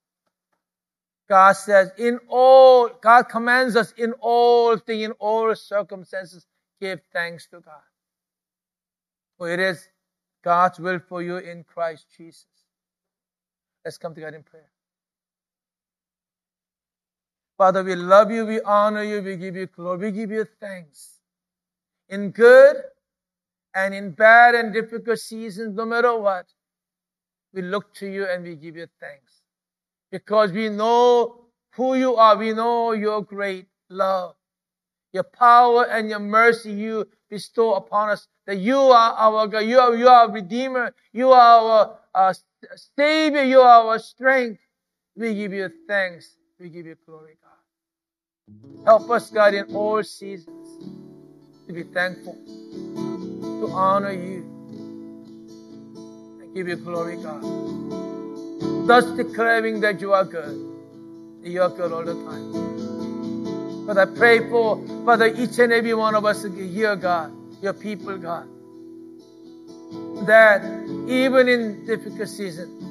[1.28, 6.46] God says, in all, God commands us in all things, in all circumstances,
[6.80, 7.80] give thanks to God.
[9.38, 9.88] For it is
[10.44, 12.46] God's will for you in Christ Jesus.
[13.84, 14.70] Let's come to God in prayer.
[17.56, 21.20] Father, we love you, we honor you, we give you glory, we give you thanks.
[22.08, 22.76] In good
[23.74, 26.46] and in bad and difficult seasons, no matter what,
[27.52, 29.42] we look to you and we give you thanks.
[30.10, 34.34] Because we know who you are, we know your great love,
[35.12, 39.78] your power and your mercy you bestow upon us, that you are our God, you
[39.78, 42.34] are, you are our Redeemer, you are our uh,
[42.96, 44.60] Savior, you are our strength.
[45.16, 48.84] We give you thanks, we give you glory, God.
[48.84, 50.68] Help us, God, in all seasons
[51.66, 52.36] to be thankful,
[53.62, 54.44] to honor you,
[56.40, 57.42] and give you glory, God.
[58.88, 60.58] Thus declaring that you are good,
[61.42, 63.86] that you are good all the time.
[63.86, 67.32] But I pray for, Father, each and every one of us here, God,
[67.62, 68.48] your people, God,
[70.26, 70.64] that
[71.08, 72.82] even in difficult seasons,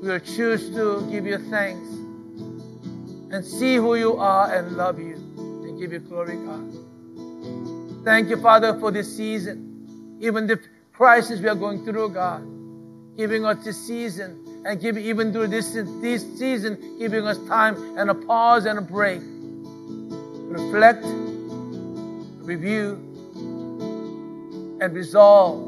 [0.00, 1.88] we will choose to give you thanks
[3.32, 8.04] and see who you are and love you and give you glory, God.
[8.04, 9.69] Thank you, Father, for this season.
[10.20, 10.60] Even the
[10.92, 12.46] crisis we are going through, God,
[13.16, 18.10] giving us this season and give even through this, this season, giving us time and
[18.10, 19.20] a pause and a break.
[19.22, 21.02] Reflect,
[22.44, 22.98] review,
[24.80, 25.66] and resolve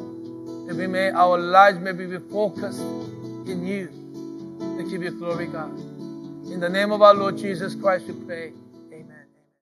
[0.66, 3.88] that we may, our lives may be focused in you
[4.76, 5.72] to give you glory, God.
[6.50, 8.52] In the name of our Lord Jesus Christ, we pray.